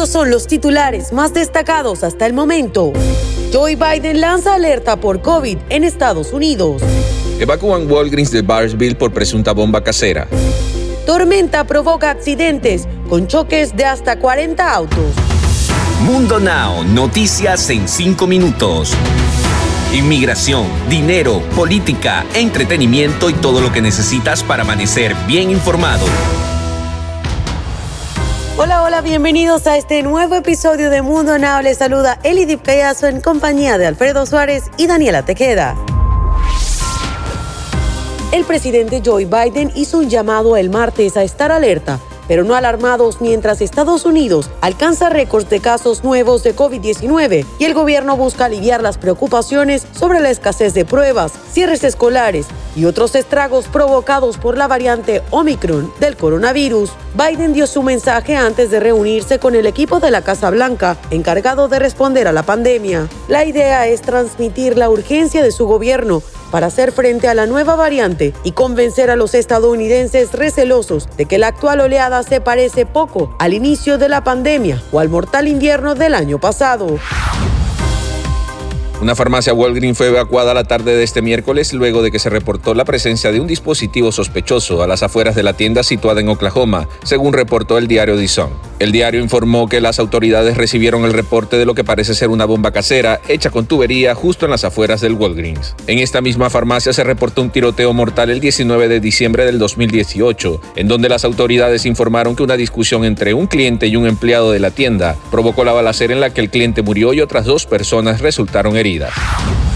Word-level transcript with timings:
Estos 0.00 0.14
son 0.14 0.30
los 0.30 0.46
titulares 0.46 1.12
más 1.12 1.34
destacados 1.34 2.04
hasta 2.04 2.24
el 2.24 2.32
momento. 2.32 2.90
Joe 3.52 3.76
Biden 3.76 4.22
lanza 4.22 4.54
alerta 4.54 4.96
por 4.96 5.20
COVID 5.20 5.58
en 5.68 5.84
Estados 5.84 6.32
Unidos. 6.32 6.80
Evacúan 7.38 7.86
Walgreens 7.86 8.30
de 8.30 8.40
Barsville 8.40 8.94
por 8.94 9.12
presunta 9.12 9.52
bomba 9.52 9.84
casera. 9.84 10.26
Tormenta 11.04 11.64
provoca 11.64 12.08
accidentes 12.08 12.88
con 13.10 13.26
choques 13.26 13.76
de 13.76 13.84
hasta 13.84 14.18
40 14.18 14.74
autos. 14.74 15.12
Mundo 16.00 16.40
Now, 16.40 16.82
noticias 16.82 17.68
en 17.68 17.86
5 17.86 18.26
minutos. 18.26 18.94
Inmigración, 19.92 20.64
dinero, 20.88 21.42
política, 21.54 22.24
entretenimiento 22.32 23.28
y 23.28 23.34
todo 23.34 23.60
lo 23.60 23.70
que 23.70 23.82
necesitas 23.82 24.42
para 24.42 24.62
amanecer 24.62 25.14
bien 25.26 25.50
informado. 25.50 26.06
Hola, 28.62 28.82
hola, 28.82 29.00
bienvenidos 29.00 29.66
a 29.66 29.78
este 29.78 30.02
nuevo 30.02 30.34
episodio 30.34 30.90
de 30.90 31.00
Mundo 31.00 31.38
Now. 31.38 31.62
Les 31.62 31.78
saluda 31.78 32.18
Elidip 32.22 32.60
Callazo 32.60 33.06
en 33.06 33.22
compañía 33.22 33.78
de 33.78 33.86
Alfredo 33.86 34.26
Suárez 34.26 34.64
y 34.76 34.86
Daniela 34.86 35.24
Tequeda. 35.24 35.74
El 38.32 38.44
presidente 38.44 39.00
Joe 39.02 39.24
Biden 39.24 39.72
hizo 39.74 39.96
un 39.96 40.10
llamado 40.10 40.58
el 40.58 40.68
martes 40.68 41.16
a 41.16 41.22
estar 41.22 41.50
alerta 41.50 41.98
pero 42.30 42.44
no 42.44 42.54
alarmados 42.54 43.20
mientras 43.20 43.60
Estados 43.60 44.04
Unidos 44.04 44.50
alcanza 44.60 45.08
récords 45.08 45.50
de 45.50 45.58
casos 45.58 46.04
nuevos 46.04 46.44
de 46.44 46.54
COVID-19 46.54 47.44
y 47.58 47.64
el 47.64 47.74
gobierno 47.74 48.16
busca 48.16 48.44
aliviar 48.44 48.84
las 48.84 48.98
preocupaciones 48.98 49.84
sobre 49.98 50.20
la 50.20 50.30
escasez 50.30 50.72
de 50.72 50.84
pruebas, 50.84 51.32
cierres 51.50 51.82
escolares 51.82 52.46
y 52.76 52.84
otros 52.84 53.14
estragos 53.14 53.66
provocados 53.66 54.38
por 54.38 54.56
la 54.56 54.68
variante 54.68 55.22
Omicron 55.30 55.92
del 56.00 56.16
coronavirus. 56.16 56.90
Biden 57.14 57.52
dio 57.52 57.66
su 57.66 57.82
mensaje 57.82 58.36
antes 58.36 58.70
de 58.70 58.80
reunirse 58.80 59.38
con 59.38 59.54
el 59.54 59.66
equipo 59.66 60.00
de 60.00 60.10
la 60.10 60.22
Casa 60.22 60.50
Blanca, 60.50 60.96
encargado 61.10 61.68
de 61.68 61.78
responder 61.78 62.28
a 62.28 62.32
la 62.32 62.42
pandemia. 62.42 63.08
La 63.28 63.44
idea 63.44 63.86
es 63.86 64.02
transmitir 64.02 64.76
la 64.76 64.90
urgencia 64.90 65.42
de 65.42 65.52
su 65.52 65.66
gobierno 65.66 66.22
para 66.50 66.66
hacer 66.66 66.92
frente 66.92 67.28
a 67.28 67.34
la 67.34 67.46
nueva 67.46 67.76
variante 67.76 68.34
y 68.44 68.52
convencer 68.52 69.10
a 69.10 69.16
los 69.16 69.34
estadounidenses 69.34 70.32
recelosos 70.32 71.08
de 71.16 71.26
que 71.26 71.38
la 71.38 71.48
actual 71.48 71.80
oleada 71.80 72.22
se 72.22 72.40
parece 72.40 72.86
poco 72.86 73.34
al 73.38 73.54
inicio 73.54 73.98
de 73.98 74.08
la 74.08 74.24
pandemia 74.24 74.82
o 74.92 75.00
al 75.00 75.08
mortal 75.08 75.48
invierno 75.48 75.94
del 75.94 76.14
año 76.14 76.38
pasado. 76.38 76.98
Una 79.00 79.14
farmacia 79.14 79.54
Walgreens 79.54 79.96
fue 79.96 80.08
evacuada 80.08 80.52
la 80.52 80.64
tarde 80.64 80.94
de 80.94 81.02
este 81.02 81.22
miércoles 81.22 81.72
luego 81.72 82.02
de 82.02 82.10
que 82.10 82.18
se 82.18 82.28
reportó 82.28 82.74
la 82.74 82.84
presencia 82.84 83.32
de 83.32 83.40
un 83.40 83.46
dispositivo 83.46 84.12
sospechoso 84.12 84.82
a 84.82 84.86
las 84.86 85.02
afueras 85.02 85.34
de 85.34 85.42
la 85.42 85.54
tienda 85.54 85.82
situada 85.82 86.20
en 86.20 86.28
Oklahoma, 86.28 86.86
según 87.02 87.32
reportó 87.32 87.78
el 87.78 87.88
diario 87.88 88.18
The 88.18 88.28
Sun. 88.28 88.50
El 88.78 88.92
diario 88.92 89.22
informó 89.22 89.68
que 89.68 89.80
las 89.80 89.98
autoridades 89.98 90.58
recibieron 90.58 91.04
el 91.06 91.14
reporte 91.14 91.56
de 91.56 91.64
lo 91.64 91.74
que 91.74 91.82
parece 91.82 92.14
ser 92.14 92.28
una 92.28 92.44
bomba 92.44 92.72
casera 92.72 93.20
hecha 93.26 93.48
con 93.48 93.64
tubería 93.64 94.14
justo 94.14 94.44
en 94.44 94.50
las 94.50 94.64
afueras 94.64 95.00
del 95.00 95.14
Walgreens. 95.14 95.76
En 95.86 95.98
esta 95.98 96.20
misma 96.20 96.50
farmacia 96.50 96.92
se 96.92 97.04
reportó 97.04 97.40
un 97.40 97.50
tiroteo 97.50 97.94
mortal 97.94 98.28
el 98.28 98.40
19 98.40 98.88
de 98.88 99.00
diciembre 99.00 99.46
del 99.46 99.58
2018, 99.58 100.60
en 100.76 100.88
donde 100.88 101.08
las 101.08 101.24
autoridades 101.24 101.86
informaron 101.86 102.36
que 102.36 102.42
una 102.42 102.58
discusión 102.58 103.06
entre 103.06 103.32
un 103.32 103.46
cliente 103.46 103.86
y 103.86 103.96
un 103.96 104.06
empleado 104.06 104.52
de 104.52 104.60
la 104.60 104.70
tienda 104.70 105.16
provocó 105.30 105.64
la 105.64 105.72
balacera 105.72 106.12
en 106.12 106.20
la 106.20 106.34
que 106.34 106.42
el 106.42 106.50
cliente 106.50 106.82
murió 106.82 107.14
y 107.14 107.22
otras 107.22 107.46
dos 107.46 107.64
personas 107.64 108.20
resultaron 108.20 108.76
heridas 108.76 108.89
medidas. 108.90 109.69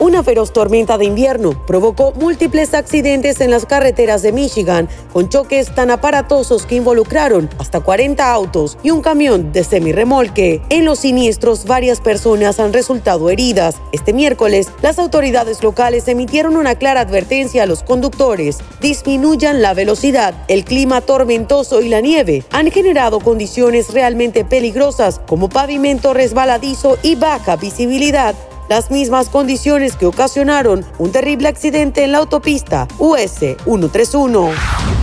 Una 0.00 0.22
feroz 0.22 0.54
tormenta 0.54 0.96
de 0.96 1.04
invierno 1.04 1.52
provocó 1.66 2.12
múltiples 2.12 2.72
accidentes 2.72 3.38
en 3.42 3.50
las 3.50 3.66
carreteras 3.66 4.22
de 4.22 4.32
Michigan, 4.32 4.88
con 5.12 5.28
choques 5.28 5.74
tan 5.74 5.90
aparatosos 5.90 6.64
que 6.64 6.76
involucraron 6.76 7.50
hasta 7.58 7.80
40 7.80 8.32
autos 8.32 8.78
y 8.82 8.92
un 8.92 9.02
camión 9.02 9.52
de 9.52 9.62
semirremolque. 9.62 10.62
En 10.70 10.86
los 10.86 11.00
siniestros, 11.00 11.66
varias 11.66 12.00
personas 12.00 12.60
han 12.60 12.72
resultado 12.72 13.28
heridas. 13.28 13.76
Este 13.92 14.14
miércoles, 14.14 14.68
las 14.80 14.98
autoridades 14.98 15.62
locales 15.62 16.08
emitieron 16.08 16.56
una 16.56 16.76
clara 16.76 17.02
advertencia 17.02 17.64
a 17.64 17.66
los 17.66 17.82
conductores. 17.82 18.56
Disminuyan 18.80 19.60
la 19.60 19.74
velocidad. 19.74 20.32
El 20.48 20.64
clima 20.64 21.02
tormentoso 21.02 21.82
y 21.82 21.90
la 21.90 22.00
nieve 22.00 22.42
han 22.52 22.70
generado 22.70 23.20
condiciones 23.20 23.92
realmente 23.92 24.46
peligrosas 24.46 25.20
como 25.26 25.50
pavimento 25.50 26.14
resbaladizo 26.14 26.96
y 27.02 27.16
baja 27.16 27.56
visibilidad 27.56 28.34
las 28.70 28.92
mismas 28.92 29.28
condiciones 29.28 29.96
que 29.96 30.06
ocasionaron 30.06 30.84
un 30.98 31.10
terrible 31.10 31.48
accidente 31.48 32.04
en 32.04 32.12
la 32.12 32.18
autopista 32.18 32.86
US 32.98 33.40
131. 33.64 34.99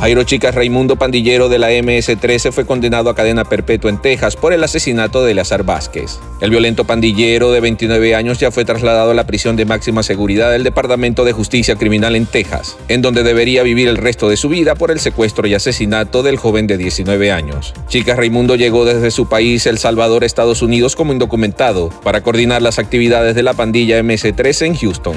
Jairo 0.00 0.24
Chicas 0.24 0.54
Raimundo 0.54 0.96
Pandillero 0.96 1.48
de 1.48 1.58
la 1.58 1.70
MS-13 1.70 2.52
fue 2.52 2.66
condenado 2.66 3.08
a 3.08 3.14
cadena 3.14 3.44
perpetua 3.44 3.90
en 3.90 4.02
Texas 4.02 4.36
por 4.36 4.52
el 4.52 4.62
asesinato 4.62 5.24
de 5.24 5.32
Eleazar 5.32 5.62
Vázquez. 5.64 6.18
El 6.40 6.50
violento 6.50 6.84
pandillero 6.84 7.52
de 7.52 7.60
29 7.60 8.14
años 8.14 8.38
ya 8.38 8.50
fue 8.50 8.66
trasladado 8.66 9.12
a 9.12 9.14
la 9.14 9.26
prisión 9.26 9.56
de 9.56 9.64
máxima 9.64 10.02
seguridad 10.02 10.50
del 10.50 10.62
Departamento 10.62 11.24
de 11.24 11.32
Justicia 11.32 11.76
Criminal 11.76 12.16
en 12.16 12.26
Texas, 12.26 12.76
en 12.88 13.00
donde 13.00 13.22
debería 13.22 13.62
vivir 13.62 13.88
el 13.88 13.96
resto 13.96 14.28
de 14.28 14.36
su 14.36 14.50
vida 14.50 14.74
por 14.74 14.90
el 14.90 15.00
secuestro 15.00 15.46
y 15.46 15.54
asesinato 15.54 16.22
del 16.22 16.36
joven 16.36 16.66
de 16.66 16.76
19 16.76 17.32
años. 17.32 17.72
Chicas 17.88 18.18
Raimundo 18.18 18.56
llegó 18.56 18.84
desde 18.84 19.10
su 19.10 19.26
país, 19.28 19.64
El 19.66 19.78
Salvador, 19.78 20.24
Estados 20.24 20.60
Unidos, 20.60 20.96
como 20.96 21.12
indocumentado 21.12 21.88
para 22.02 22.20
coordinar 22.20 22.60
las 22.60 22.78
actividades 22.78 23.34
de 23.34 23.42
la 23.42 23.54
pandilla 23.54 24.02
MS-13 24.02 24.66
en 24.66 24.76
Houston. 24.76 25.16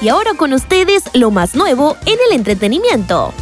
Y 0.00 0.08
ahora 0.08 0.32
con 0.34 0.54
ustedes 0.54 1.04
lo 1.12 1.30
más 1.30 1.54
nuevo 1.54 1.96
en 2.06 2.16
el 2.28 2.36
entretenimiento. 2.36 3.34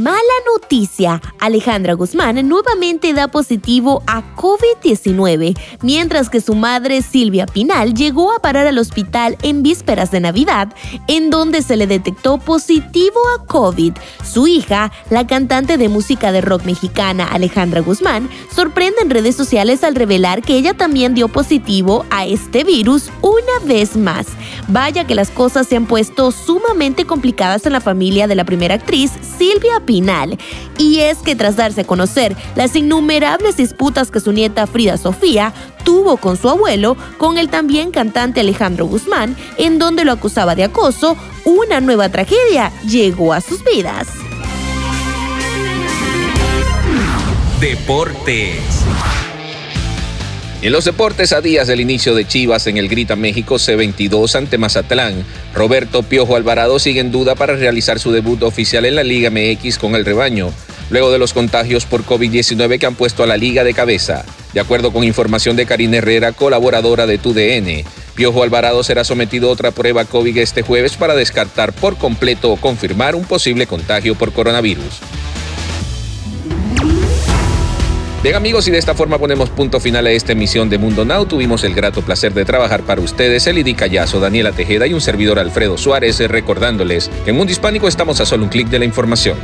Mala 0.00 0.16
noticia, 0.54 1.20
Alejandra 1.38 1.92
Guzmán 1.92 2.48
nuevamente 2.48 3.12
da 3.12 3.28
positivo 3.28 4.02
a 4.06 4.22
COVID-19, 4.34 5.54
mientras 5.82 6.30
que 6.30 6.40
su 6.40 6.54
madre 6.54 7.02
Silvia 7.02 7.44
Pinal 7.44 7.92
llegó 7.92 8.32
a 8.32 8.38
parar 8.38 8.66
al 8.66 8.78
hospital 8.78 9.36
en 9.42 9.62
vísperas 9.62 10.10
de 10.10 10.20
Navidad, 10.20 10.74
en 11.06 11.28
donde 11.28 11.60
se 11.60 11.76
le 11.76 11.86
detectó 11.86 12.38
positivo 12.38 13.20
a 13.36 13.44
COVID. 13.44 13.92
Su 14.24 14.46
hija, 14.46 14.90
la 15.10 15.26
cantante 15.26 15.76
de 15.76 15.90
música 15.90 16.32
de 16.32 16.40
rock 16.40 16.64
mexicana 16.64 17.26
Alejandra 17.26 17.82
Guzmán, 17.82 18.30
sorprende 18.54 19.02
en 19.02 19.10
redes 19.10 19.36
sociales 19.36 19.84
al 19.84 19.94
revelar 19.94 20.40
que 20.40 20.54
ella 20.54 20.72
también 20.72 21.12
dio 21.12 21.28
positivo 21.28 22.06
a 22.08 22.24
este 22.24 22.64
virus 22.64 23.10
una 23.20 23.66
vez 23.66 23.98
más. 23.98 24.28
Vaya 24.66 25.06
que 25.06 25.14
las 25.14 25.28
cosas 25.28 25.66
se 25.66 25.76
han 25.76 25.84
puesto 25.84 26.32
sumamente 26.32 27.04
complicadas 27.04 27.66
en 27.66 27.74
la 27.74 27.82
familia 27.82 28.26
de 28.26 28.34
la 28.34 28.46
primera 28.46 28.76
actriz, 28.76 29.12
Silvia 29.36 29.80
Pinal 29.84 29.89
y 30.78 31.00
es 31.00 31.18
que 31.18 31.34
tras 31.34 31.56
darse 31.56 31.80
a 31.80 31.86
conocer 31.86 32.36
las 32.54 32.76
innumerables 32.76 33.56
disputas 33.56 34.10
que 34.10 34.20
su 34.20 34.32
nieta 34.32 34.66
Frida 34.66 34.96
Sofía 34.96 35.52
tuvo 35.84 36.16
con 36.16 36.36
su 36.36 36.48
abuelo, 36.48 36.96
con 37.18 37.38
el 37.38 37.48
también 37.48 37.90
cantante 37.90 38.40
Alejandro 38.40 38.86
Guzmán, 38.86 39.36
en 39.58 39.78
donde 39.78 40.04
lo 40.04 40.12
acusaba 40.12 40.54
de 40.54 40.64
acoso, 40.64 41.16
una 41.44 41.80
nueva 41.80 42.08
tragedia 42.08 42.72
llegó 42.86 43.32
a 43.32 43.40
sus 43.40 43.64
vidas. 43.64 44.06
Deportes. 47.60 48.84
En 50.62 50.72
los 50.72 50.84
deportes, 50.84 51.32
a 51.32 51.40
días 51.40 51.68
del 51.68 51.80
inicio 51.80 52.14
de 52.14 52.26
Chivas 52.26 52.66
en 52.66 52.76
el 52.76 52.90
Grita 52.90 53.16
México 53.16 53.54
C22 53.54 54.34
ante 54.34 54.58
Mazatlán, 54.58 55.24
Roberto 55.54 56.02
Piojo 56.02 56.36
Alvarado 56.36 56.78
sigue 56.78 57.00
en 57.00 57.10
duda 57.10 57.34
para 57.34 57.56
realizar 57.56 57.98
su 57.98 58.12
debut 58.12 58.42
oficial 58.42 58.84
en 58.84 58.94
la 58.94 59.02
Liga 59.02 59.30
MX 59.30 59.78
con 59.78 59.94
el 59.94 60.04
rebaño, 60.04 60.52
luego 60.90 61.10
de 61.10 61.18
los 61.18 61.32
contagios 61.32 61.86
por 61.86 62.04
COVID-19 62.04 62.78
que 62.78 62.84
han 62.84 62.94
puesto 62.94 63.22
a 63.22 63.26
la 63.26 63.38
liga 63.38 63.64
de 63.64 63.72
cabeza. 63.72 64.26
De 64.52 64.60
acuerdo 64.60 64.92
con 64.92 65.02
información 65.02 65.56
de 65.56 65.64
Karina 65.64 65.96
Herrera, 65.96 66.32
colaboradora 66.32 67.06
de 67.06 67.16
TUDN, 67.16 67.82
Piojo 68.14 68.42
Alvarado 68.42 68.82
será 68.82 69.02
sometido 69.04 69.48
a 69.48 69.52
otra 69.52 69.70
prueba 69.70 70.04
COVID 70.04 70.36
este 70.36 70.60
jueves 70.60 70.94
para 70.94 71.14
descartar 71.14 71.72
por 71.72 71.96
completo 71.96 72.52
o 72.52 72.56
confirmar 72.56 73.14
un 73.14 73.24
posible 73.24 73.66
contagio 73.66 74.14
por 74.14 74.34
coronavirus. 74.34 75.00
Bien 78.22 78.34
amigos, 78.34 78.68
y 78.68 78.70
de 78.70 78.76
esta 78.76 78.94
forma 78.94 79.18
ponemos 79.18 79.48
punto 79.48 79.80
final 79.80 80.06
a 80.06 80.10
esta 80.10 80.32
emisión 80.32 80.68
de 80.68 80.76
Mundo 80.76 81.06
Now. 81.06 81.24
Tuvimos 81.24 81.64
el 81.64 81.74
grato 81.74 82.02
placer 82.02 82.34
de 82.34 82.44
trabajar 82.44 82.82
para 82.82 83.00
ustedes, 83.00 83.46
Elidy 83.46 83.72
Callazo, 83.72 84.20
Daniela 84.20 84.52
Tejeda 84.52 84.86
y 84.86 84.92
un 84.92 85.00
servidor 85.00 85.38
Alfredo 85.38 85.78
Suárez, 85.78 86.20
recordándoles 86.28 87.10
que 87.24 87.30
en 87.30 87.36
Mundo 87.36 87.50
Hispánico 87.50 87.88
estamos 87.88 88.20
a 88.20 88.26
solo 88.26 88.44
un 88.44 88.50
clic 88.50 88.68
de 88.68 88.78
la 88.78 88.84
información. 88.84 89.38